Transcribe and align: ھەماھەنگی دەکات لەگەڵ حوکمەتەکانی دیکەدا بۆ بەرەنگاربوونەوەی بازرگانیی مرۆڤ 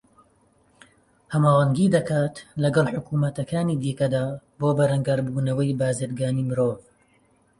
ھەماھەنگی 1.33 1.87
دەکات 1.95 2.35
لەگەڵ 2.63 2.85
حوکمەتەکانی 2.95 3.79
دیکەدا 3.83 4.23
بۆ 4.59 4.69
بەرەنگاربوونەوەی 4.77 5.77
بازرگانیی 5.81 6.47
مرۆڤ 6.49 6.77